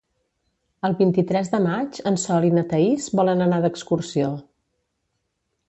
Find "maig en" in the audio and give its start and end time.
1.65-2.17